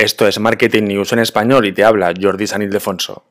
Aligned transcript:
Esto 0.00 0.26
es 0.26 0.40
Marketing 0.40 0.84
News 0.84 1.12
en 1.12 1.18
español 1.18 1.66
y 1.66 1.72
te 1.72 1.84
habla 1.84 2.14
Jordi 2.18 2.46
San 2.46 2.62
Ildefonso. 2.62 3.22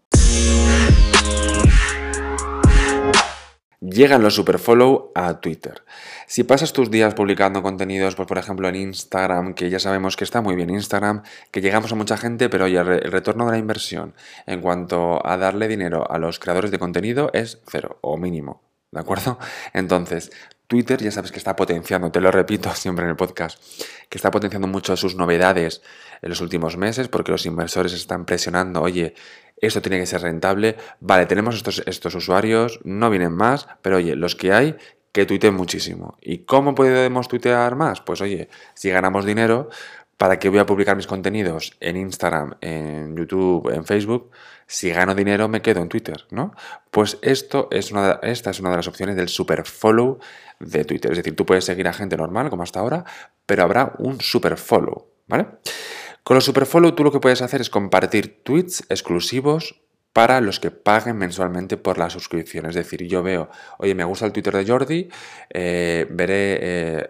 Llegan 3.82 4.22
los 4.22 4.36
superfollow 4.36 5.12
a 5.16 5.40
Twitter. 5.42 5.82
Si 6.28 6.44
pasas 6.44 6.72
tus 6.72 6.92
días 6.92 7.16
publicando 7.16 7.64
contenidos, 7.64 8.14
pues 8.14 8.28
por 8.28 8.38
ejemplo 8.38 8.70
en 8.70 8.76
Instagram, 8.76 9.56
que 9.56 9.72
ya 9.72 9.80
sabemos 9.80 10.16
que 10.16 10.26
está 10.26 10.42
muy 10.42 10.56
bien 10.56 10.70
Instagram, 10.70 11.24
que 11.50 11.62
llegamos 11.62 11.92
a 11.92 11.96
mucha 11.96 12.18
gente, 12.18 12.50
pero 12.50 12.66
oye, 12.66 12.78
el 12.78 13.12
retorno 13.12 13.48
de 13.48 13.54
la 13.54 13.58
inversión 13.58 14.14
en 14.46 14.62
cuanto 14.62 15.26
a 15.26 15.38
darle 15.38 15.68
dinero 15.68 16.06
a 16.08 16.20
los 16.20 16.38
creadores 16.38 16.70
de 16.70 16.78
contenido 16.78 17.32
es 17.34 17.64
cero 17.66 17.98
o 18.02 18.16
mínimo. 18.18 18.69
¿De 18.92 19.00
acuerdo? 19.00 19.38
Entonces, 19.74 20.32
Twitter 20.68 21.02
ya 21.02 21.12
sabes 21.12 21.32
que 21.32 21.38
está 21.38 21.56
potenciando, 21.56 22.12
te 22.12 22.22
lo 22.22 22.32
repito 22.32 22.72
siempre 22.76 23.06
en 23.06 23.12
el 23.12 23.16
podcast, 23.16 23.62
que 24.08 24.18
está 24.18 24.32
potenciando 24.32 24.68
mucho 24.68 24.96
sus 24.98 25.16
novedades 25.16 25.82
en 26.22 26.30
los 26.30 26.42
últimos 26.42 26.78
meses 26.78 27.08
porque 27.08 27.32
los 27.32 27.46
inversores 27.46 27.94
están 27.94 28.26
presionando, 28.26 28.82
oye, 28.82 29.14
esto 29.62 29.82
tiene 29.82 30.00
que 30.00 30.06
ser 30.06 30.22
rentable, 30.22 30.78
vale, 31.00 31.26
tenemos 31.26 31.56
estos, 31.56 31.84
estos 31.86 32.16
usuarios, 32.16 32.80
no 32.84 33.10
vienen 33.10 33.34
más, 33.34 33.68
pero 33.82 33.98
oye, 33.98 34.16
los 34.16 34.36
que 34.36 34.54
hay, 34.54 34.78
que 35.12 35.26
tuiteen 35.26 35.56
muchísimo. 35.56 36.18
¿Y 36.22 36.40
cómo 36.40 36.76
podemos 36.76 37.28
tuitear 37.28 37.76
más? 37.76 38.02
Pues 38.02 38.22
oye, 38.22 38.50
si 38.74 38.90
ganamos 38.90 39.26
dinero, 39.26 39.70
¿para 40.20 40.38
qué 40.38 40.50
voy 40.50 40.60
a 40.60 40.66
publicar 40.66 40.98
mis 40.98 41.08
contenidos 41.08 41.78
en 41.80 41.96
Instagram, 41.96 42.56
en 42.60 43.16
YouTube, 43.16 43.70
en 43.74 43.86
Facebook? 43.86 44.32
Si 44.68 44.90
gano 44.90 45.16
dinero 45.16 45.48
me 45.48 45.62
quedo 45.62 45.82
en 45.82 45.88
Twitter, 45.88 46.26
¿no? 46.30 46.54
Pues 46.92 47.18
esto 47.22 47.70
es 47.72 47.90
una 47.94 48.20
esta 48.22 48.50
es 48.50 48.60
una 48.60 48.70
de 48.72 48.76
las 48.76 48.88
opciones 48.90 49.16
del 49.16 49.30
super 49.30 49.66
follow 49.66 50.20
de 50.60 50.84
Twitter. 50.84 51.12
Es 51.12 51.20
decir, 51.20 51.38
tú 51.38 51.46
puedes 51.46 51.64
seguir 51.64 51.88
a 51.88 51.94
gente 51.94 52.18
normal 52.18 52.50
como 52.50 52.64
hasta 52.64 52.82
ahora, 52.82 53.06
pero 53.46 53.64
habrá 53.64 53.94
un 53.98 54.20
super 54.20 54.58
follow, 54.58 55.08
¿vale? 55.28 55.48
Con 56.26 56.36
los 56.36 56.44
superfollow 56.44 56.92
tú 56.92 57.06
lo 57.06 57.14
que 57.14 57.22
puedes 57.22 57.42
hacer 57.42 57.62
es 57.62 57.70
compartir 57.70 58.44
tweets 58.44 58.84
exclusivos 58.90 59.82
para 60.14 60.42
los 60.42 60.60
que 60.60 60.72
paguen 60.72 61.18
mensualmente 61.18 61.78
por 61.78 61.98
la 61.98 62.10
suscripción. 62.10 62.66
Es 62.66 62.76
decir, 62.76 63.04
yo 63.08 63.24
veo, 63.24 63.50
oye, 63.78 63.94
me 63.96 64.04
gusta 64.04 64.26
el 64.26 64.32
Twitter 64.32 64.54
de 64.56 64.66
Jordi, 64.66 65.10
eh, 65.50 66.08
veré 66.10 66.58
eh, 66.62 67.08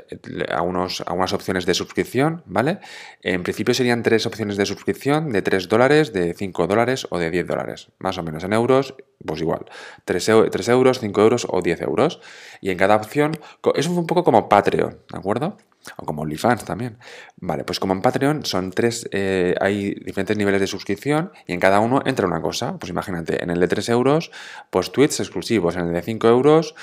algunas 0.49 1.33
opciones 1.33 1.65
de 1.65 1.73
suscripción, 1.73 2.43
¿vale? 2.45 2.79
En 3.21 3.43
principio 3.43 3.73
serían 3.73 4.03
tres 4.03 4.25
opciones 4.25 4.57
de 4.57 4.65
suscripción 4.65 5.31
de 5.31 5.41
3 5.41 5.69
dólares, 5.69 6.13
de 6.13 6.33
5 6.33 6.67
dólares 6.67 7.07
o 7.09 7.19
de 7.19 7.31
10 7.31 7.47
dólares. 7.47 7.91
Más 7.99 8.17
o 8.17 8.23
menos 8.23 8.43
en 8.43 8.53
euros, 8.53 8.95
pues 9.25 9.41
igual. 9.41 9.65
3, 10.05 10.29
euros, 10.69 10.99
5 10.99 11.21
euros 11.21 11.47
o 11.49 11.61
10 11.61 11.81
euros. 11.81 12.21
Y 12.61 12.71
en 12.71 12.77
cada 12.77 12.95
opción, 12.95 13.39
es 13.75 13.87
un 13.87 14.07
poco 14.07 14.23
como 14.23 14.49
Patreon, 14.49 14.99
¿de 15.11 15.17
acuerdo? 15.17 15.57
O 15.97 16.05
como 16.05 16.21
OnlyFans 16.23 16.65
también. 16.65 16.97
Vale, 17.37 17.63
pues 17.63 17.79
como 17.79 17.93
en 17.93 18.01
Patreon 18.01 18.45
son 18.45 18.71
tres, 18.71 19.07
eh, 19.11 19.55
hay 19.59 19.95
diferentes 19.95 20.37
niveles 20.37 20.61
de 20.61 20.67
suscripción 20.67 21.31
y 21.47 21.53
en 21.53 21.59
cada 21.59 21.79
uno 21.79 22.01
entra 22.05 22.27
una 22.27 22.41
cosa. 22.41 22.77
Pues 22.77 22.89
imagínate, 22.89 23.43
en 23.43 23.49
el 23.49 23.59
de 23.59 23.67
3 23.67 23.89
euros, 23.89 24.31
pues 24.69 24.91
tweets 24.91 25.19
exclusivos, 25.19 25.75
en 25.75 25.87
el 25.87 25.93
de 25.93 26.01
5 26.01 26.27
euros, 26.27 26.75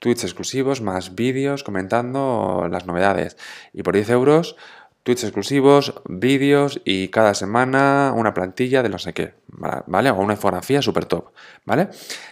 tweets 0.00 0.24
exclusivos 0.24 0.80
más 0.80 1.14
vídeos 1.14 1.62
comentando 1.62 2.66
las 2.70 2.86
novedades. 2.86 3.36
Y 3.72 3.82
por 3.82 3.94
10 3.94 4.10
euros, 4.10 4.56
tweets 5.02 5.24
exclusivos, 5.24 5.94
vídeos 6.06 6.80
y 6.84 7.08
cada 7.08 7.34
semana 7.34 8.12
una 8.14 8.34
plantilla 8.34 8.82
de 8.82 8.90
no 8.90 8.98
sé 8.98 9.14
qué, 9.14 9.34
¿vale? 9.48 10.10
O 10.10 10.16
una 10.16 10.34
infografía 10.34 10.82
súper 10.82 11.06
top, 11.06 11.30
¿vale? 11.64 11.88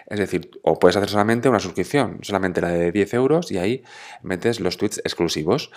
Es 0.06 0.18
decir, 0.18 0.50
o 0.62 0.78
puedes 0.78 0.96
hacer 0.96 1.08
solamente 1.08 1.48
una 1.48 1.60
suscripción, 1.60 2.18
solamente 2.22 2.60
la 2.60 2.68
de 2.68 2.92
10 2.92 3.14
euros 3.14 3.50
y 3.50 3.58
ahí 3.58 3.84
metes 4.22 4.60
los 4.60 4.76
tweets 4.76 4.98
exclusivos. 4.98 5.70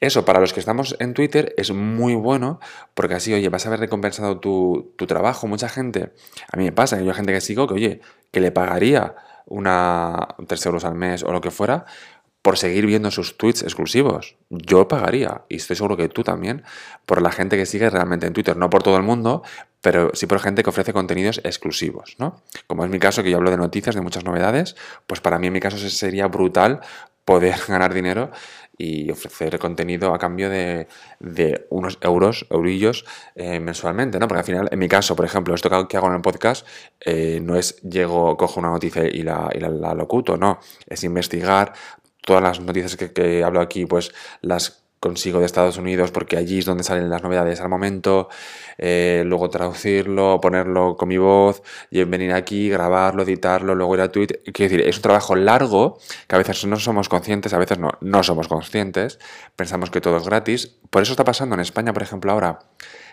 Eso 0.00 0.24
para 0.24 0.40
los 0.40 0.52
que 0.54 0.60
estamos 0.60 0.96
en 1.00 1.12
Twitter 1.12 1.54
es 1.58 1.70
muy 1.70 2.14
bueno 2.14 2.60
porque 2.94 3.14
así, 3.14 3.34
oye, 3.34 3.48
vas 3.50 3.66
a 3.66 3.68
haber 3.68 3.80
recompensado 3.80 4.40
tu, 4.40 4.94
tu 4.96 5.06
trabajo. 5.06 5.46
Mucha 5.46 5.68
gente, 5.68 6.12
a 6.50 6.56
mí 6.56 6.64
me 6.64 6.72
pasa, 6.72 6.96
que 6.96 7.04
yo 7.04 7.10
hay 7.10 7.16
gente 7.16 7.32
que 7.32 7.42
sigo 7.42 7.66
que, 7.66 7.74
oye, 7.74 8.00
que 8.30 8.40
le 8.40 8.52
pagaría 8.52 9.14
una 9.48 10.28
3 10.46 10.66
euros 10.66 10.84
al 10.84 10.94
mes 10.94 11.22
o 11.22 11.32
lo 11.32 11.40
que 11.40 11.50
fuera 11.50 11.86
por 12.48 12.56
seguir 12.56 12.86
viendo 12.86 13.10
sus 13.10 13.36
tweets 13.36 13.62
exclusivos. 13.62 14.36
Yo 14.48 14.88
pagaría, 14.88 15.42
y 15.50 15.56
estoy 15.56 15.76
seguro 15.76 15.98
que 15.98 16.08
tú 16.08 16.24
también, 16.24 16.62
por 17.04 17.20
la 17.20 17.30
gente 17.30 17.58
que 17.58 17.66
sigue 17.66 17.90
realmente 17.90 18.26
en 18.26 18.32
Twitter. 18.32 18.56
No 18.56 18.70
por 18.70 18.82
todo 18.82 18.96
el 18.96 19.02
mundo, 19.02 19.42
pero 19.82 20.12
sí 20.14 20.24
por 20.24 20.40
gente 20.40 20.62
que 20.62 20.70
ofrece 20.70 20.94
contenidos 20.94 21.42
exclusivos, 21.44 22.16
¿no? 22.18 22.40
Como 22.66 22.86
es 22.86 22.90
mi 22.90 22.98
caso, 22.98 23.22
que 23.22 23.30
yo 23.30 23.36
hablo 23.36 23.50
de 23.50 23.58
noticias, 23.58 23.94
de 23.94 24.00
muchas 24.00 24.24
novedades, 24.24 24.76
pues 25.06 25.20
para 25.20 25.38
mí 25.38 25.48
en 25.48 25.52
mi 25.52 25.60
caso 25.60 25.76
sería 25.76 26.26
brutal 26.28 26.80
poder 27.26 27.56
ganar 27.68 27.92
dinero 27.92 28.30
y 28.78 29.10
ofrecer 29.10 29.58
contenido 29.58 30.14
a 30.14 30.18
cambio 30.18 30.48
de, 30.48 30.86
unos 31.68 31.98
euros, 32.00 32.46
eurillos 32.48 33.04
eh, 33.34 33.58
mensualmente, 33.58 34.18
¿no? 34.18 34.28
Porque 34.28 34.38
al 34.38 34.46
final, 34.46 34.68
en 34.70 34.78
mi 34.78 34.88
caso, 34.88 35.16
por 35.16 35.26
ejemplo, 35.26 35.54
esto 35.54 35.68
que 35.88 35.96
hago 35.96 36.06
en 36.06 36.14
el 36.14 36.20
podcast 36.22 36.66
eh, 37.00 37.40
no 37.42 37.56
es 37.56 37.82
llego, 37.82 38.36
cojo 38.36 38.60
una 38.60 38.70
noticia 38.70 39.04
y 39.04 39.22
la 39.22 39.94
locuto, 39.94 40.36
no, 40.36 40.60
es 40.86 41.02
investigar, 41.02 41.74
todas 42.28 42.42
las 42.42 42.60
noticias 42.60 42.94
que, 42.94 43.42
hablo 43.42 43.62
aquí, 43.62 43.86
pues 43.86 44.12
las 44.42 44.84
consigo 45.00 45.40
de 45.40 45.46
Estados 45.46 45.78
Unidos 45.78 46.10
porque 46.10 46.36
allí 46.36 46.58
es 46.58 46.66
donde 46.66 46.84
salen 46.84 47.08
las 47.08 47.22
novedades 47.22 47.62
al 47.62 47.70
momento, 47.70 48.28
eh, 48.76 49.22
luego 49.24 49.48
traducirlo, 49.48 50.38
ponerlo 50.42 50.94
con 50.98 51.08
mi 51.08 51.16
voz, 51.16 51.62
y 51.90 52.04
venir 52.04 52.34
aquí, 52.34 52.68
grabarlo, 52.68 53.22
editarlo, 53.22 53.74
luego 53.74 53.94
ir 53.94 54.02
a 54.02 54.12
Twitter. 54.12 54.42
Quiero 54.52 54.70
decir, 54.70 54.86
es 54.86 54.96
un 54.96 55.02
trabajo 55.02 55.36
largo 55.36 55.98
que 56.26 56.34
a 56.34 56.38
veces 56.38 56.66
no 56.66 56.76
somos 56.78 57.08
conscientes, 57.08 57.54
a 57.54 57.58
veces 57.58 57.78
no, 57.78 57.92
no 58.02 58.22
somos 58.22 58.46
conscientes, 58.46 59.18
pensamos 59.56 59.90
que 59.90 60.02
todo 60.02 60.18
es 60.18 60.24
gratis. 60.24 60.76
Por 60.90 61.00
eso 61.00 61.12
está 61.12 61.24
pasando 61.24 61.54
en 61.54 61.62
España, 61.62 61.94
por 61.94 62.02
ejemplo, 62.02 62.30
ahora 62.30 62.58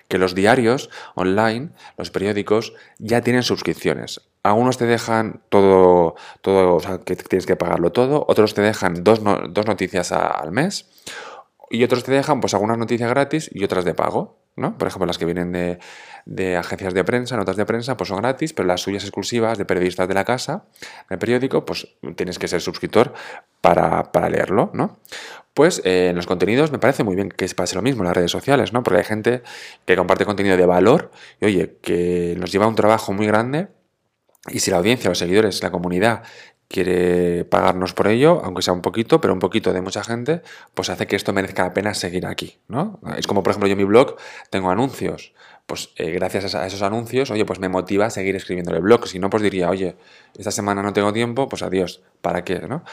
que 0.10 0.18
los 0.18 0.36
diarios 0.36 0.90
online, 1.16 1.70
los 1.98 2.12
periódicos, 2.12 2.74
ya 3.00 3.22
tienen 3.22 3.44
suscripciones. 3.44 4.20
Algunos 4.46 4.78
te 4.78 4.86
dejan 4.86 5.42
todo, 5.50 6.14
todo 6.42 6.76
o 6.76 6.80
sea, 6.80 7.00
que 7.00 7.16
tienes 7.16 7.48
que 7.48 7.56
pagarlo 7.56 7.92
todo, 7.92 8.26
otros 8.28 8.54
te 8.54 8.62
dejan 8.62 9.04
dos, 9.04 9.20
dos 9.24 9.66
noticias 9.66 10.12
al 10.12 10.52
mes 10.52 10.88
y 11.72 11.84
otros 11.84 12.04
te 12.04 12.12
dejan 12.12 12.42
pues 12.42 12.54
algunas 12.54 12.78
noticias 12.78 13.10
gratis 13.10 13.50
y 13.52 13.64
otras 13.64 13.86
de 13.86 13.96
pago. 13.96 14.38
¿no? 14.56 14.78
Por 14.78 14.88
ejemplo, 14.88 15.08
las 15.08 15.18
que 15.18 15.26
vienen 15.26 15.52
de, 15.52 15.80
de, 16.28 16.58
agencias 16.58 16.94
de 16.94 17.04
prensa, 17.04 17.38
notas 17.38 17.56
de 17.58 17.66
prensa, 17.66 17.98
pues 17.98 18.08
son 18.08 18.20
gratis, 18.20 18.54
pero 18.54 18.68
las 18.68 18.82
suyas 18.82 19.04
exclusivas 19.04 19.58
de 19.58 19.66
periodistas 19.66 20.08
de 20.08 20.14
la 20.14 20.24
casa, 20.26 20.66
del 21.10 21.18
periódico, 21.18 21.66
pues 21.66 21.88
tienes 22.16 22.38
que 22.38 22.48
ser 22.48 22.62
suscriptor 22.62 23.14
para, 23.62 24.12
para 24.12 24.30
leerlo, 24.30 24.70
¿no? 24.74 25.00
Pues 25.56 25.82
eh, 25.86 26.10
en 26.10 26.16
los 26.16 26.28
contenidos 26.28 26.72
me 26.72 26.78
parece 26.78 27.04
muy 27.04 27.16
bien 27.16 27.30
que 27.30 27.48
se 27.48 27.56
pase 27.56 27.76
lo 27.76 27.82
mismo 27.82 28.04
en 28.04 28.10
las 28.10 28.16
redes 28.16 28.32
sociales, 28.32 28.74
¿no? 28.74 28.84
Porque 28.84 29.00
hay 29.00 29.06
gente 29.06 29.42
que 29.86 29.96
comparte 29.98 30.24
contenido 30.24 30.56
de 30.56 30.66
valor 30.68 31.12
y, 31.42 31.46
oye, 31.46 31.78
que 31.82 32.36
nos 32.38 32.52
lleva 32.52 32.68
un 32.68 32.76
trabajo 32.76 33.12
muy 33.12 33.26
grande 33.26 33.70
y 34.48 34.60
si 34.60 34.72
la 34.72 34.78
audiencia, 34.78 35.10
los 35.10 35.18
seguidores, 35.18 35.62
la 35.64 35.72
comunidad 35.72 36.24
quiere 36.68 37.46
pagarnos 37.46 37.94
por 37.94 38.08
ello, 38.08 38.42
aunque 38.44 38.62
sea 38.62 38.74
un 38.74 38.82
poquito, 38.82 39.22
pero 39.22 39.34
un 39.34 39.40
poquito 39.40 39.72
de 39.72 39.82
mucha 39.82 40.04
gente, 40.04 40.42
pues 40.74 40.90
hace 40.90 41.08
que 41.08 41.16
esto 41.16 41.32
merezca 41.34 41.64
la 41.64 41.74
pena 41.74 41.94
seguir 41.94 42.26
aquí, 42.26 42.60
¿no? 42.68 43.00
Es 43.18 43.28
como, 43.28 43.44
por 43.44 43.52
ejemplo, 43.52 43.68
yo 43.68 43.74
en 43.74 43.78
mi 43.78 43.84
blog 43.84 44.16
tengo 44.50 44.70
anuncios 44.70 45.34
pues 45.66 45.90
eh, 45.96 46.12
gracias 46.12 46.54
a 46.54 46.68
esos 46.68 46.82
anuncios, 46.84 47.32
oye, 47.32 47.44
pues 47.44 47.60
me 47.60 47.70
motiva 47.70 48.06
a 48.06 48.10
seguir 48.10 48.36
escribiendo 48.36 48.76
el 48.76 48.82
blog. 48.82 49.08
Si 49.08 49.18
no, 49.18 49.30
pues 49.30 49.42
diría, 49.42 49.70
oye, 49.70 49.96
esta 50.38 50.52
semana 50.52 50.84
no 50.84 50.94
tengo 50.94 51.12
tiempo, 51.12 51.50
pues 51.50 51.64
adiós, 51.64 52.02
¿para 52.22 52.44
qué? 52.44 52.60
¿no? 52.60 52.84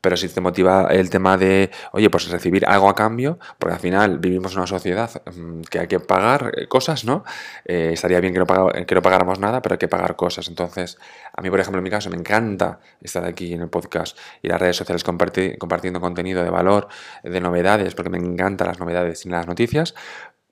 Pero 0.00 0.16
si 0.16 0.28
te 0.28 0.40
motiva 0.40 0.88
el 0.90 1.10
tema 1.10 1.36
de, 1.36 1.70
oye, 1.92 2.08
pues 2.08 2.28
recibir 2.28 2.64
algo 2.66 2.88
a 2.88 2.94
cambio, 2.94 3.38
porque 3.58 3.74
al 3.74 3.80
final 3.80 4.18
vivimos 4.18 4.52
en 4.52 4.58
una 4.58 4.66
sociedad 4.68 5.10
mm, 5.26 5.62
que 5.62 5.80
hay 5.80 5.88
que 5.88 5.98
pagar 5.98 6.52
eh, 6.56 6.68
cosas, 6.68 7.04
¿no? 7.04 7.24
Eh, 7.64 7.90
estaría 7.92 8.20
bien 8.20 8.32
que 8.32 8.38
no, 8.38 8.46
que 8.46 8.94
no 8.94 9.02
pagáramos 9.02 9.40
nada, 9.40 9.60
pero 9.60 9.74
hay 9.74 9.78
que 9.78 9.88
pagar 9.88 10.14
cosas. 10.14 10.46
Entonces, 10.48 10.98
a 11.36 11.42
mí, 11.42 11.50
por 11.50 11.58
ejemplo, 11.58 11.78
en 11.78 11.84
mi 11.84 11.90
caso, 11.90 12.10
me 12.10 12.16
encanta 12.16 12.78
estar 13.00 13.24
aquí 13.24 13.52
en 13.52 13.62
el 13.62 13.68
podcast 13.68 14.16
y 14.40 14.48
las 14.48 14.60
redes 14.60 14.76
sociales 14.76 15.02
compartiendo 15.04 16.00
contenido 16.00 16.44
de 16.44 16.50
valor, 16.50 16.88
de 17.24 17.40
novedades, 17.40 17.94
porque 17.94 18.10
me 18.10 18.18
encantan 18.18 18.68
las 18.68 18.78
novedades 18.78 19.26
y 19.26 19.28
las 19.28 19.46
noticias, 19.46 19.94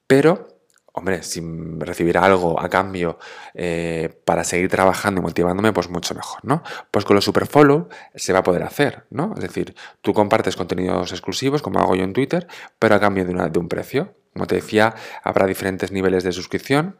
pero 0.06 0.57
hombre, 0.98 1.22
sin 1.22 1.81
recibir 1.81 2.19
algo 2.19 2.60
a 2.60 2.68
cambio 2.68 3.18
eh, 3.54 4.21
para 4.24 4.45
seguir 4.45 4.68
trabajando 4.68 5.21
y 5.21 5.24
motivándome, 5.24 5.72
pues 5.72 5.89
mucho 5.89 6.15
mejor, 6.15 6.45
¿no? 6.45 6.62
Pues 6.91 7.04
con 7.04 7.16
los 7.16 7.24
superfollow 7.24 7.89
se 8.15 8.33
va 8.33 8.41
a 8.41 8.42
poder 8.42 8.62
hacer, 8.62 9.06
¿no? 9.10 9.34
Es 9.36 9.42
decir, 9.42 9.74
tú 10.03 10.12
compartes 10.12 10.56
contenidos 10.56 11.12
exclusivos, 11.12 11.62
como 11.62 11.80
hago 11.80 11.97
yo 11.97 12.04
en 12.04 12.12
Twitter, 12.12 12.47
pero 12.78 12.95
a 12.95 13.00
cambio 13.00 13.24
de, 13.24 13.33
una, 13.33 13.48
de 13.48 13.59
un 13.59 13.68
precio. 13.68 14.15
Como 14.38 14.46
te 14.46 14.54
decía, 14.54 14.94
habrá 15.24 15.46
diferentes 15.46 15.90
niveles 15.90 16.22
de 16.22 16.30
suscripción. 16.30 16.96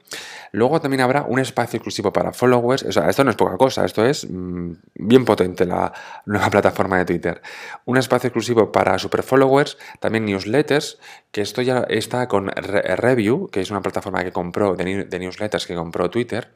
Luego 0.50 0.81
también 0.81 1.02
habrá 1.02 1.23
un 1.23 1.38
espacio 1.38 1.76
exclusivo 1.76 2.12
para 2.12 2.32
followers. 2.32 2.82
O 2.82 2.90
sea, 2.90 3.08
esto 3.08 3.23
no 3.23 3.31
es 3.31 3.37
poca 3.37 3.56
cosa, 3.56 3.85
esto 3.85 4.05
es 4.05 4.26
mm, 4.29 4.73
bien 4.96 5.25
potente 5.25 5.64
la 5.64 5.93
nueva 6.26 6.50
plataforma 6.50 6.99
de 6.99 7.05
Twitter. 7.05 7.40
Un 7.85 7.96
espacio 7.96 8.26
exclusivo 8.26 8.73
para 8.73 8.99
super 8.99 9.23
followers, 9.23 9.79
también 10.00 10.25
newsletters, 10.25 10.99
que 11.31 11.43
esto 11.43 11.62
ya 11.62 11.87
está 11.88 12.26
con 12.26 12.49
Review, 12.49 13.49
que 13.52 13.61
es 13.61 13.70
una 13.70 13.82
plataforma 13.82 14.25
que 14.25 14.32
compró 14.32 14.75
de, 14.75 15.05
de 15.05 15.19
newsletters 15.20 15.64
que 15.64 15.76
compró 15.76 16.11
Twitter 16.11 16.52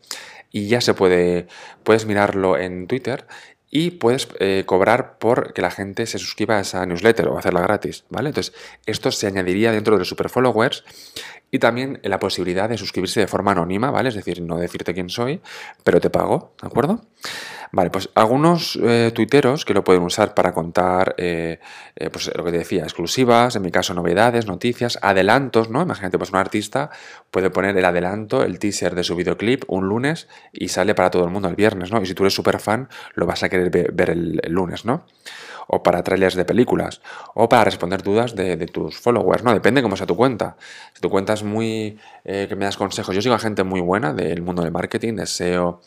y 0.50 0.66
ya 0.66 0.80
se 0.80 0.94
puede, 0.94 1.46
puedes 1.84 2.06
mirarlo 2.06 2.58
en 2.58 2.88
Twitter 2.88 3.24
y 3.74 3.92
puedes 3.92 4.28
eh, 4.38 4.64
cobrar 4.66 5.18
por 5.18 5.54
que 5.54 5.62
la 5.62 5.70
gente 5.70 6.04
se 6.04 6.18
suscriba 6.18 6.58
a 6.58 6.60
esa 6.60 6.84
newsletter 6.84 7.26
o 7.28 7.38
hacerla 7.38 7.62
gratis, 7.62 8.04
¿vale? 8.10 8.28
Entonces, 8.28 8.54
esto 8.84 9.10
se 9.10 9.26
añadiría 9.26 9.72
dentro 9.72 9.94
de 9.94 10.00
los 10.00 10.08
super 10.08 10.28
followers 10.28 10.84
y 11.50 11.58
también 11.58 11.98
la 12.02 12.18
posibilidad 12.18 12.68
de 12.68 12.76
suscribirse 12.76 13.20
de 13.20 13.26
forma 13.26 13.52
anónima, 13.52 13.90
¿vale? 13.90 14.10
Es 14.10 14.14
decir, 14.14 14.42
no 14.42 14.58
decirte 14.58 14.92
quién 14.92 15.08
soy, 15.08 15.40
pero 15.84 16.02
te 16.02 16.10
pago, 16.10 16.52
¿de 16.60 16.68
acuerdo? 16.68 17.00
Vale, 17.74 17.88
pues 17.88 18.10
algunos 18.14 18.78
eh, 18.82 19.12
tuiteros 19.14 19.64
que 19.64 19.72
lo 19.72 19.82
pueden 19.82 20.02
usar 20.02 20.34
para 20.34 20.52
contar, 20.52 21.14
eh, 21.16 21.58
eh, 21.96 22.10
pues 22.10 22.30
lo 22.36 22.44
que 22.44 22.50
te 22.50 22.58
decía, 22.58 22.82
exclusivas, 22.82 23.56
en 23.56 23.62
mi 23.62 23.70
caso 23.70 23.94
novedades, 23.94 24.46
noticias, 24.46 24.98
adelantos, 25.00 25.70
¿no? 25.70 25.80
Imagínate, 25.80 26.18
pues 26.18 26.28
un 26.28 26.36
artista 26.36 26.90
puede 27.30 27.48
poner 27.48 27.74
el 27.74 27.84
adelanto, 27.86 28.42
el 28.42 28.58
teaser 28.58 28.94
de 28.94 29.04
su 29.04 29.16
videoclip 29.16 29.64
un 29.68 29.88
lunes 29.88 30.28
y 30.52 30.68
sale 30.68 30.94
para 30.94 31.10
todo 31.10 31.24
el 31.24 31.30
mundo 31.30 31.48
el 31.48 31.56
viernes, 31.56 31.90
¿no? 31.90 32.02
Y 32.02 32.04
si 32.04 32.12
tú 32.12 32.24
eres 32.24 32.34
súper 32.34 32.60
fan, 32.60 32.90
lo 33.14 33.24
vas 33.24 33.42
a 33.42 33.48
querer 33.48 33.70
ver 33.70 34.10
el, 34.10 34.42
lunes, 34.48 34.84
¿no? 34.84 35.06
O 35.74 35.82
para 35.82 36.02
trailers 36.02 36.34
de 36.34 36.44
películas, 36.44 37.00
o 37.34 37.48
para 37.48 37.64
responder 37.64 38.02
dudas 38.02 38.36
de, 38.36 38.66
tus 38.66 38.98
followers, 38.98 39.42
¿no? 39.42 39.54
Depende 39.54 39.80
cómo 39.80 39.96
sea 39.96 40.06
tu 40.06 40.16
cuenta. 40.16 40.56
Si 40.92 41.00
tu 41.00 41.08
cuenta 41.08 41.32
es 41.32 41.42
muy... 41.42 41.98
que 42.24 42.54
me 42.56 42.66
das 42.66 42.76
consejos, 42.76 43.14
yo 43.14 43.22
sigo 43.22 43.34
a 43.34 43.38
gente 43.38 43.64
muy 43.64 43.80
buena 43.80 44.12
del 44.12 44.42
mundo 44.42 44.62
del 44.62 44.70
marketing, 44.70 45.14
de 45.14 45.26
SEO, 45.26 45.80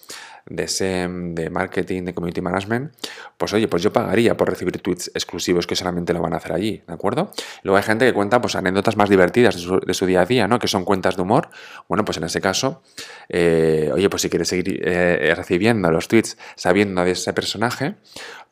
de 0.47 0.67
SEM, 0.67 1.33
de 1.33 1.49
marketing, 1.49 2.03
de 2.03 2.13
community 2.13 2.41
management, 2.41 2.93
pues 3.37 3.53
oye, 3.53 3.67
pues 3.67 3.81
yo 3.81 3.91
pagaría 3.91 4.37
por 4.37 4.49
recibir 4.49 4.79
tweets 4.79 5.09
exclusivos 5.13 5.65
que 5.65 5.75
solamente 5.75 6.13
lo 6.13 6.21
van 6.21 6.33
a 6.33 6.37
hacer 6.37 6.53
allí, 6.53 6.83
¿de 6.87 6.93
acuerdo? 6.93 7.31
Luego 7.63 7.77
hay 7.77 7.83
gente 7.83 8.05
que 8.05 8.13
cuenta 8.13 8.41
pues 8.41 8.55
anécdotas 8.55 8.95
más 8.95 9.09
divertidas 9.09 9.55
de 9.55 9.93
su, 9.93 10.05
día 10.05 10.21
a 10.21 10.25
día, 10.25 10.47
¿no? 10.47 10.59
Que 10.59 10.67
son 10.67 10.85
cuentas 10.85 11.15
de 11.15 11.23
humor. 11.23 11.49
Bueno, 11.89 12.05
pues 12.05 12.17
en 12.17 12.25
ese 12.25 12.41
caso, 12.41 12.83
eh, 13.27 13.89
oye, 13.93 14.09
pues 14.09 14.21
si 14.21 14.29
quieres 14.29 14.47
seguir 14.47 14.81
eh, 14.83 15.33
recibiendo 15.35 15.89
los 15.91 16.07
tweets 16.07 16.37
sabiendo 16.55 17.03
de 17.03 17.11
ese 17.11 17.33
personaje, 17.33 17.95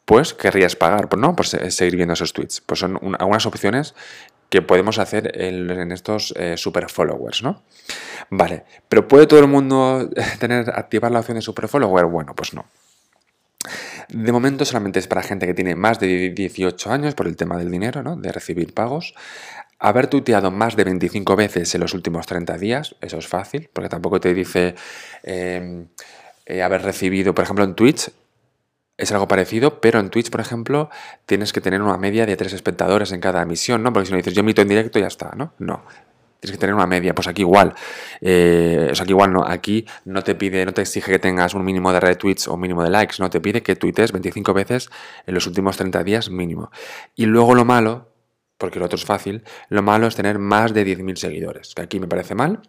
pues 0.06 0.34
querrías 0.34 0.76
pagar, 0.76 1.10
pues 1.10 1.20
no, 1.20 1.36
pues 1.36 1.50
seguir 1.70 1.96
viendo 1.96 2.14
esos 2.14 2.34
tweets. 2.34 2.62
Pues 2.62 2.80
son 2.80 3.00
algunas 3.20 3.46
opciones 3.46 3.96
que 4.50 4.62
podemos 4.62 5.00
hacer 5.00 5.32
en, 5.42 5.92
estos 5.92 6.34
eh, 6.38 6.58
super 6.58 6.90
followers, 6.90 7.42
¿no? 7.42 7.64
Vale, 8.30 8.66
pero 8.88 9.08
¿puede 9.08 9.26
todo 9.26 9.40
el 9.40 9.48
mundo 9.48 10.08
tener 10.40 10.70
activar 10.70 11.12
la 11.12 11.22
opción 11.22 11.36
de 11.36 11.42
super 11.42 11.68
follower? 11.68 12.06
Bueno, 12.06 12.36
pues 12.36 12.54
no. 12.54 12.66
De 14.10 14.32
momento 14.32 14.66
solamente 14.66 15.00
es 15.00 15.08
para 15.08 15.24
gente 15.24 15.48
que 15.48 15.54
tiene 15.54 15.76
más 15.76 16.00
de 16.00 16.30
18 16.30 16.92
años 16.92 17.16
por 17.16 17.28
el 17.28 17.36
tema 17.36 17.58
del 17.58 17.72
dinero, 17.72 18.04
¿no? 18.04 18.16
De 18.16 18.32
recibir 18.32 18.74
pagos. 18.74 19.16
Haber 19.80 20.08
tuiteado 20.08 20.52
más 20.52 20.76
de 20.76 20.84
25 20.84 21.36
veces 21.36 21.74
en 21.74 21.82
los 21.82 21.94
últimos 21.94 22.28
30 22.28 22.58
días, 22.58 22.96
eso 23.02 23.18
es 23.18 23.28
fácil, 23.28 23.70
porque 23.74 23.90
tampoco 23.90 24.20
te 24.20 24.34
dice 24.34 24.76
eh, 25.24 25.88
haber 26.64 26.84
recibido, 26.84 27.34
por 27.34 27.44
ejemplo, 27.44 27.66
en 27.66 27.74
Twitch, 27.74 28.12
es 28.98 29.12
algo 29.12 29.28
parecido, 29.28 29.82
pero 29.82 30.00
en 30.00 30.10
Twitch, 30.10 30.30
por 30.30 30.42
ejemplo, 30.42 30.90
tienes 31.26 31.52
que 31.52 31.62
tener 31.62 31.82
una 31.82 31.98
media 31.98 32.26
de 32.26 32.36
tres 32.36 32.54
espectadores 32.54 33.12
en 33.12 33.22
cada 33.22 33.42
emisión, 33.42 33.82
¿no? 33.84 33.92
Porque 33.92 34.08
si 34.08 34.12
no 34.12 34.18
dices 34.18 34.34
yo 34.34 34.42
emito 34.42 34.62
en 34.62 34.68
directo, 34.68 35.00
ya 35.00 35.08
está, 35.08 35.32
¿no? 35.36 35.54
No. 35.60 35.84
Tienes 36.40 36.58
que 36.58 36.60
tener 36.60 36.76
una 36.76 36.88
media. 36.88 37.16
Pues 37.16 37.30
aquí 37.30 37.42
igual. 37.42 37.74
Eh, 38.20 38.90
o 38.92 38.96
sea, 38.96 39.04
aquí 39.04 39.14
igual 39.14 39.32
no. 39.32 39.46
Aquí 39.48 39.86
no 40.04 40.24
te 40.24 40.36
pide, 40.36 40.66
no 40.66 40.74
te 40.74 40.82
exige 40.82 41.10
que 41.10 41.18
tengas 41.18 41.54
un 41.54 41.64
mínimo 41.64 41.94
de 41.94 42.02
retweets 42.02 42.50
o 42.50 42.56
un 42.56 42.60
mínimo 42.60 42.84
de 42.84 42.90
likes. 42.90 43.16
No 43.20 43.30
te 43.30 43.40
pide 43.40 43.64
que 43.64 43.78
tuites 43.78 44.12
25 44.12 44.54
veces 44.54 44.90
en 45.26 45.36
los 45.36 45.48
últimos 45.48 45.78
30 45.78 46.04
días 46.04 46.30
mínimo. 46.30 46.70
Y 47.16 47.28
luego 47.28 47.56
lo 47.56 47.64
malo, 47.64 48.13
porque 48.64 48.80
lo 48.80 48.86
otro 48.86 48.96
es 48.96 49.04
fácil, 49.04 49.44
lo 49.68 49.82
malo 49.82 50.08
es 50.08 50.16
tener 50.16 50.40
más 50.40 50.74
de 50.74 50.86
10.000 50.86 51.18
seguidores. 51.18 51.76
Que 51.76 51.82
aquí 51.82 52.00
me 52.00 52.08
parece 52.08 52.34
mal. 52.34 52.62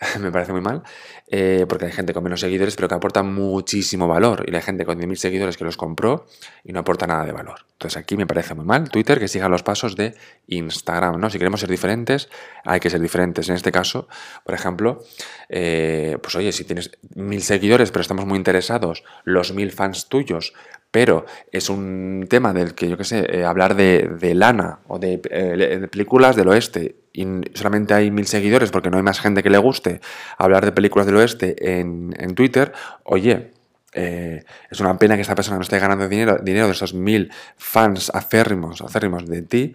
me 0.18 0.32
parece 0.32 0.50
muy 0.50 0.62
mal, 0.62 0.82
eh, 1.28 1.66
porque 1.68 1.84
hay 1.84 1.92
gente 1.92 2.14
con 2.14 2.24
menos 2.24 2.40
seguidores, 2.40 2.74
pero 2.74 2.88
que 2.88 2.94
aporta 2.94 3.22
muchísimo 3.22 4.08
valor. 4.08 4.46
Y 4.48 4.54
hay 4.56 4.62
gente 4.62 4.86
con 4.86 4.98
10.000 4.98 5.14
seguidores 5.16 5.58
que 5.58 5.64
los 5.64 5.76
compró 5.76 6.26
y 6.64 6.72
no 6.72 6.80
aporta 6.80 7.06
nada 7.06 7.26
de 7.26 7.32
valor. 7.32 7.66
Entonces 7.72 7.98
aquí 7.98 8.16
me 8.16 8.26
parece 8.26 8.54
muy 8.54 8.64
mal. 8.64 8.88
Twitter 8.88 9.18
que 9.18 9.28
siga 9.28 9.46
los 9.50 9.62
pasos 9.62 9.94
de 9.94 10.14
Instagram, 10.46 11.20
¿no? 11.20 11.28
Si 11.28 11.36
queremos 11.36 11.60
ser 11.60 11.68
diferentes, 11.68 12.30
hay 12.64 12.80
que 12.80 12.88
ser 12.88 13.00
diferentes. 13.00 13.50
En 13.50 13.56
este 13.56 13.72
caso, 13.72 14.08
por 14.42 14.54
ejemplo, 14.54 15.04
eh, 15.50 16.16
pues 16.22 16.34
oye, 16.34 16.50
si 16.52 16.64
tienes 16.64 16.92
mil 17.14 17.42
seguidores, 17.42 17.90
pero 17.90 18.00
estamos 18.00 18.24
muy 18.24 18.38
interesados, 18.38 19.04
los 19.24 19.52
mil 19.52 19.70
fans 19.70 20.08
tuyos, 20.08 20.54
pero 20.92 21.24
es 21.50 21.70
un 21.70 22.26
tema 22.28 22.52
del 22.52 22.74
que 22.74 22.88
yo 22.88 22.96
qué 22.96 23.04
sé, 23.04 23.26
eh, 23.28 23.44
hablar 23.44 23.74
de, 23.74 24.34
lana 24.34 24.80
o 24.86 24.98
de, 24.98 25.16
de, 25.16 25.88
películas 25.88 26.36
del 26.36 26.48
oeste 26.48 26.96
y 27.14 27.26
solamente 27.54 27.94
hay 27.94 28.10
mil 28.10 28.26
seguidores 28.26 28.70
porque 28.70 28.90
no 28.90 28.98
hay 28.98 29.02
más 29.02 29.18
gente 29.18 29.42
que 29.42 29.50
le 29.50 29.58
guste 29.58 30.00
hablar 30.36 30.64
de 30.64 30.72
películas 30.72 31.06
del 31.06 31.16
oeste 31.16 31.80
en, 31.80 32.34
Twitter, 32.34 32.72
oye, 33.04 33.52
eh, 33.94 34.44
es 34.70 34.80
una 34.80 34.96
pena 34.98 35.16
que 35.16 35.22
esta 35.22 35.34
persona 35.34 35.56
no 35.56 35.62
esté 35.62 35.78
ganando 35.78 36.08
dinero, 36.08 36.38
dinero 36.42 36.66
de 36.66 36.72
esos 36.72 36.92
mil 36.92 37.32
fans 37.56 38.10
aférrimos, 38.14 38.82
acérrimos 38.82 39.26
de 39.26 39.42
ti, 39.42 39.74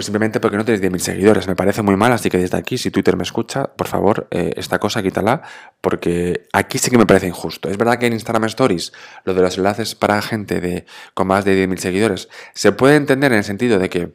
pues 0.00 0.06
simplemente 0.06 0.40
porque 0.40 0.56
no 0.56 0.64
tienes 0.64 0.82
10.000 0.82 0.98
seguidores. 0.98 1.46
Me 1.46 1.54
parece 1.54 1.82
muy 1.82 1.94
mal, 1.94 2.10
así 2.10 2.30
que 2.30 2.38
desde 2.38 2.56
aquí, 2.56 2.78
si 2.78 2.90
Twitter 2.90 3.18
me 3.18 3.22
escucha, 3.22 3.64
por 3.64 3.86
favor, 3.86 4.28
eh, 4.30 4.54
esta 4.56 4.78
cosa 4.78 5.02
quítala, 5.02 5.42
porque 5.82 6.48
aquí 6.54 6.78
sí 6.78 6.90
que 6.90 6.96
me 6.96 7.04
parece 7.04 7.26
injusto. 7.26 7.68
Es 7.68 7.76
verdad 7.76 7.98
que 7.98 8.06
en 8.06 8.14
Instagram 8.14 8.44
Stories, 8.44 8.92
lo 9.24 9.34
de 9.34 9.42
los 9.42 9.58
enlaces 9.58 9.94
para 9.94 10.22
gente 10.22 10.62
de, 10.62 10.86
con 11.12 11.26
más 11.26 11.44
de 11.44 11.66
10.000 11.68 11.76
seguidores, 11.76 12.28
se 12.54 12.72
puede 12.72 12.96
entender 12.96 13.30
en 13.32 13.38
el 13.38 13.44
sentido 13.44 13.78
de 13.78 13.90
que 13.90 14.14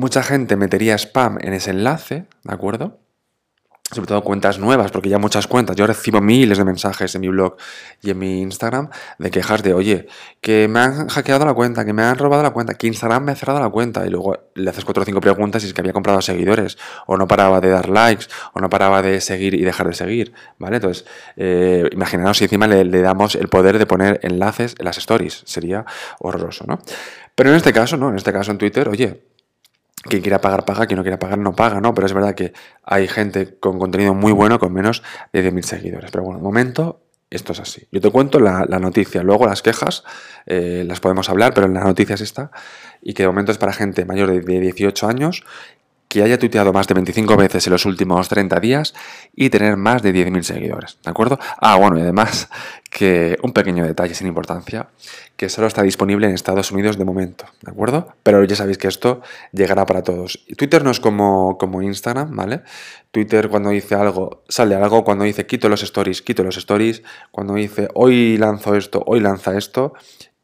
Mucha 0.00 0.22
gente 0.22 0.56
metería 0.56 0.94
spam 0.94 1.38
en 1.40 1.52
ese 1.52 1.70
enlace, 1.72 2.24
¿de 2.44 2.54
acuerdo? 2.54 3.00
Sobre 3.92 4.06
todo 4.06 4.22
cuentas 4.22 4.60
nuevas, 4.60 4.92
porque 4.92 5.08
ya 5.08 5.18
muchas 5.18 5.48
cuentas. 5.48 5.74
Yo 5.74 5.84
recibo 5.84 6.20
miles 6.20 6.58
de 6.58 6.64
mensajes 6.64 7.12
en 7.16 7.22
mi 7.22 7.28
blog 7.28 7.56
y 8.00 8.10
en 8.10 8.18
mi 8.18 8.40
Instagram 8.40 8.88
de 9.18 9.30
quejas 9.32 9.64
de, 9.64 9.74
oye, 9.74 10.06
que 10.40 10.68
me 10.68 10.78
han 10.78 11.08
hackeado 11.08 11.44
la 11.44 11.54
cuenta, 11.54 11.84
que 11.84 11.92
me 11.92 12.04
han 12.04 12.16
robado 12.16 12.42
la 12.44 12.50
cuenta, 12.50 12.74
que 12.74 12.86
Instagram 12.86 13.24
me 13.24 13.32
ha 13.32 13.34
cerrado 13.34 13.58
la 13.58 13.68
cuenta. 13.68 14.06
Y 14.06 14.10
luego 14.10 14.38
le 14.54 14.70
haces 14.70 14.84
cuatro 14.84 15.02
o 15.02 15.06
cinco 15.06 15.20
preguntas 15.20 15.64
y 15.64 15.66
es 15.66 15.74
que 15.74 15.80
había 15.80 15.92
comprado 15.92 16.22
seguidores, 16.22 16.78
o 17.06 17.16
no 17.16 17.26
paraba 17.26 17.60
de 17.60 17.70
dar 17.70 17.88
likes, 17.88 18.26
o 18.52 18.60
no 18.60 18.70
paraba 18.70 19.02
de 19.02 19.20
seguir 19.20 19.54
y 19.54 19.62
dejar 19.62 19.88
de 19.88 19.94
seguir, 19.94 20.32
¿vale? 20.58 20.76
Entonces, 20.76 21.04
eh, 21.36 21.88
imaginaos 21.90 22.38
si 22.38 22.44
encima 22.44 22.68
le, 22.68 22.84
le 22.84 23.02
damos 23.02 23.34
el 23.34 23.48
poder 23.48 23.78
de 23.78 23.86
poner 23.86 24.20
enlaces 24.22 24.76
en 24.78 24.84
las 24.84 24.98
stories. 24.98 25.42
Sería 25.46 25.84
horroroso, 26.20 26.64
¿no? 26.66 26.78
Pero 27.34 27.50
en 27.50 27.56
este 27.56 27.72
caso, 27.72 27.96
¿no? 27.96 28.10
En 28.10 28.16
este 28.16 28.32
caso 28.32 28.52
en 28.52 28.58
Twitter, 28.58 28.88
oye, 28.88 29.24
quien 30.02 30.22
quiera 30.22 30.40
pagar, 30.40 30.64
paga, 30.64 30.86
quien 30.86 30.96
no 30.96 31.02
quiera 31.02 31.18
pagar, 31.18 31.38
no 31.38 31.54
paga, 31.54 31.80
¿no? 31.80 31.94
Pero 31.94 32.06
es 32.06 32.12
verdad 32.12 32.34
que 32.34 32.52
hay 32.84 33.06
gente 33.08 33.58
con 33.58 33.78
contenido 33.78 34.14
muy 34.14 34.32
bueno 34.32 34.58
con 34.58 34.72
menos 34.72 35.02
de 35.32 35.52
10.000 35.52 35.62
seguidores. 35.62 36.10
Pero 36.10 36.24
bueno, 36.24 36.38
de 36.38 36.44
momento 36.44 37.02
esto 37.30 37.52
es 37.52 37.60
así. 37.60 37.86
Yo 37.92 38.00
te 38.00 38.10
cuento 38.10 38.40
la, 38.40 38.64
noticia, 38.66 39.22
luego 39.22 39.46
las 39.46 39.62
quejas 39.62 40.02
eh, 40.46 40.84
las 40.86 41.00
podemos 41.00 41.28
hablar, 41.28 41.54
pero 41.54 41.68
la 41.68 41.84
noticia 41.84 42.14
es 42.14 42.22
esta, 42.22 42.50
y 43.02 43.14
que 43.14 43.22
de 43.22 43.28
momento 43.28 43.52
es 43.52 43.58
para 43.58 43.72
gente 43.72 44.04
mayor 44.04 44.44
de 44.44 44.60
18 44.60 45.06
años 45.06 45.44
que 46.08 46.24
haya 46.24 46.40
tuiteado 46.40 46.72
más 46.72 46.88
de 46.88 46.94
25 46.94 47.36
veces 47.36 47.68
en 47.68 47.72
los 47.72 47.86
últimos 47.86 48.28
30 48.28 48.58
días 48.58 48.94
y 49.32 49.48
tener 49.48 49.76
más 49.76 50.02
de 50.02 50.12
10.000 50.12 50.42
seguidores, 50.42 50.98
¿de 51.04 51.10
acuerdo? 51.10 51.38
Ah, 51.60 51.76
bueno, 51.76 51.98
y 51.98 52.00
además 52.00 52.48
que 52.90 53.38
un 53.42 53.52
pequeño 53.52 53.86
detalle 53.86 54.14
sin 54.14 54.26
importancia, 54.26 54.88
que 55.36 55.48
solo 55.48 55.68
está 55.68 55.82
disponible 55.82 56.26
en 56.26 56.34
Estados 56.34 56.72
Unidos 56.72 56.98
de 56.98 57.04
momento, 57.04 57.46
¿de 57.62 57.70
acuerdo? 57.70 58.14
Pero 58.24 58.42
ya 58.44 58.56
sabéis 58.56 58.78
que 58.78 58.88
esto 58.88 59.22
llegará 59.52 59.86
para 59.86 60.02
todos. 60.02 60.44
Twitter 60.56 60.82
no 60.82 60.90
es 60.90 60.98
como, 60.98 61.56
como 61.56 61.82
Instagram, 61.82 62.34
¿vale? 62.34 62.62
Twitter 63.12 63.48
cuando 63.48 63.70
dice 63.70 63.94
algo, 63.94 64.42
sale 64.48 64.74
algo, 64.74 65.04
cuando 65.04 65.24
dice 65.24 65.46
quito 65.46 65.68
los 65.68 65.84
stories, 65.84 66.20
quito 66.20 66.42
los 66.42 66.56
stories, 66.56 67.02
cuando 67.30 67.54
dice 67.54 67.88
hoy 67.94 68.36
lanzo 68.36 68.74
esto, 68.74 69.02
hoy 69.06 69.20
lanza 69.20 69.56
esto, 69.56 69.94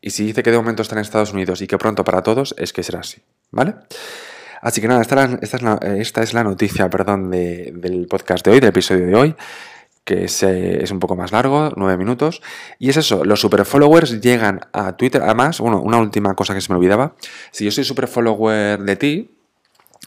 y 0.00 0.10
si 0.10 0.24
dice 0.24 0.44
que 0.44 0.52
de 0.52 0.56
momento 0.56 0.82
está 0.82 0.94
en 0.94 1.00
Estados 1.00 1.32
Unidos 1.32 1.60
y 1.62 1.66
que 1.66 1.78
pronto 1.78 2.04
para 2.04 2.22
todos, 2.22 2.54
es 2.58 2.72
que 2.72 2.84
será 2.84 3.00
así, 3.00 3.22
¿vale? 3.50 3.74
Así 4.62 4.80
que 4.80 4.88
nada, 4.88 5.02
esta, 5.02 6.22
es, 6.22 6.32
la, 6.32 6.44
noticia 6.44 6.88
perdón, 6.88 7.30
del 7.30 8.06
podcast 8.08 8.44
de 8.44 8.52
hoy, 8.52 8.60
del 8.60 8.70
episodio 8.70 9.06
de 9.06 9.14
hoy, 9.14 9.36
que 10.06 10.24
es, 10.24 10.42
es, 10.44 10.90
un 10.92 11.00
poco 11.00 11.16
más 11.16 11.32
largo, 11.32 11.72
nueve 11.76 11.96
minutos. 11.98 12.40
Y 12.78 12.88
es 12.90 12.96
eso, 12.96 13.24
los 13.24 13.40
super 13.40 13.64
followers 13.64 14.20
llegan 14.20 14.60
a 14.72 14.96
Twitter. 14.96 15.20
Además, 15.20 15.58
bueno, 15.60 15.82
una 15.82 15.98
última 15.98 16.34
cosa 16.34 16.54
que 16.54 16.60
se 16.60 16.72
me 16.72 16.78
olvidaba. 16.78 17.16
Si 17.50 17.64
yo 17.64 17.72
soy 17.72 17.82
super 17.82 18.06
follower 18.06 18.78
de 18.78 18.96
ti, 18.96 19.35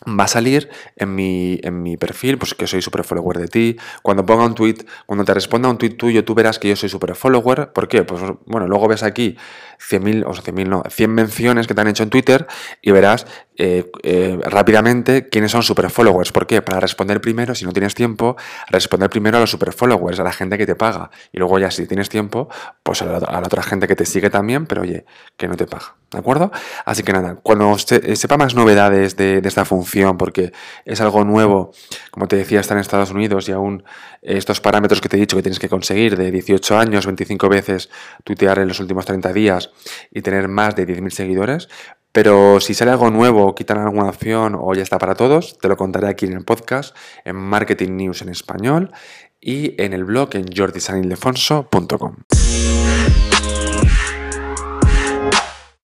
va 0.08 0.25
a 0.25 0.27
salir 0.27 0.70
en 0.96 1.15
mi, 1.15 1.60
en 1.63 1.82
mi 1.82 1.98
perfil, 1.98 2.38
pues 2.38 2.53
que 2.53 2.68
soy 2.68 2.82
super 2.82 3.03
follower 3.03 3.38
de 3.38 3.48
ti. 3.48 3.77
Cuando 4.01 4.25
ponga 4.25 4.46
un 4.46 4.56
tweet, 4.56 4.86
cuando 5.06 5.25
te 5.25 5.34
responda 5.34 5.70
un 5.70 5.77
tweet 5.77 5.91
tuyo, 5.91 6.24
tú 6.24 6.36
verás 6.36 6.60
que 6.60 6.70
yo 6.70 6.75
soy 6.75 6.89
super 6.89 7.15
follower. 7.15 7.72
¿Por 7.74 7.88
qué? 7.88 8.03
Pues 8.03 8.22
bueno, 8.46 8.68
luego 8.68 8.88
ves 8.88 9.03
aquí 9.03 9.38
100.000, 9.79 10.25
o 10.25 10.34
sea, 10.34 10.44
100.000 10.44 10.68
no, 10.68 10.84
100 10.89 11.12
menciones 11.13 11.68
que 11.68 11.74
te 11.74 11.82
han 11.82 11.88
hecho 11.88 12.03
en 12.03 12.10
Twitter 12.10 12.48
y 12.82 12.91
verás 12.91 13.25
eh, 13.62 13.91
eh, 14.03 14.39
rápidamente 14.44 15.27
quiénes 15.27 15.51
son 15.51 15.63
super 15.63 15.89
followers. 15.89 16.32
¿Por 16.32 16.48
qué? 16.48 16.62
Para 16.62 16.79
responder 16.79 17.20
primero, 17.20 17.56
si 17.56 17.65
no 17.65 17.74
tienes 17.74 17.94
tiempo, 17.94 18.38
responder 18.70 19.10
primero 19.10 19.38
a 19.38 19.41
los 19.41 19.51
super 19.51 19.74
followers, 19.74 20.20
a 20.20 20.24
la 20.24 20.32
gente 20.32 20.58
que 20.58 20.65
te 20.65 20.75
paga. 20.75 21.12
Y 21.34 21.39
luego 21.39 21.60
ya 21.60 21.70
si 21.72 21.86
tienes 21.88 22.08
tiempo, 22.08 22.48
pues 22.84 23.01
a 23.01 23.06
la, 23.06 23.39
otra 23.39 23.63
gente 23.63 23.88
que 23.88 23.96
te 23.98 24.06
sigue 24.06 24.29
también, 24.29 24.65
pero 24.65 24.84
oye, 24.84 25.06
que 25.36 25.48
no 25.48 25.58
te 25.58 25.65
paga. 25.65 25.96
¿De 26.10 26.18
acuerdo? 26.18 26.51
Así 26.86 27.03
que 27.03 27.12
nada, 27.12 27.36
cuando 27.36 27.77
sepa 27.77 28.38
más 28.38 28.56
novedades 28.56 29.15
de, 29.15 29.41
de 29.41 29.50
esta 29.50 29.65
función, 29.65 29.88
porque 30.17 30.51
es 30.86 31.01
algo 31.01 31.24
nuevo. 31.24 31.72
Como 32.12 32.27
te 32.27 32.36
decía, 32.36 32.60
está 32.60 32.74
en 32.74 32.79
Estados 32.79 33.12
Unidos 33.12 33.50
y 33.50 33.51
aún 33.51 33.84
estos 34.22 34.62
parámetros 34.62 35.01
que 35.01 35.10
te 35.10 35.17
he 35.17 35.19
dicho 35.19 35.36
que 35.36 35.43
tienes 35.43 35.60
que 35.60 35.69
conseguir 35.69 36.17
de 36.17 36.31
18 36.31 36.77
años, 36.77 37.05
25 37.05 37.50
veces 37.50 37.89
tuitear 38.24 38.60
en 38.60 38.67
los 38.67 38.79
últimos 38.79 39.05
30 39.05 39.34
días 39.34 39.72
y 40.12 40.22
tener 40.22 40.48
más 40.48 40.75
de 40.75 40.88
10.000 40.88 41.10
seguidores. 41.10 41.69
Pero 42.12 42.60
si 42.60 42.74
sale 42.74 42.91
algo 42.91 43.12
nuevo, 43.12 43.53
quitan 43.53 43.77
alguna 43.77 44.10
opción 44.10 44.58
o 44.60 44.74
ya 44.74 44.81
está 44.81 44.98
para 44.98 45.15
todos, 45.15 45.60
te 45.60 45.67
lo 45.67 45.77
contaré 45.77 46.08
aquí 46.08 46.25
en 46.25 46.34
el 46.34 46.43
podcast, 46.43 46.96
en 47.24 47.36
Marketing 47.36 47.91
News 47.91 48.22
en 48.24 48.29
español 48.29 48.91
y 49.39 49.79
en 49.81 49.93
el 49.93 50.05
blog 50.05 50.36
en 50.36 50.46
jordisanildefonso.com. 50.55 52.15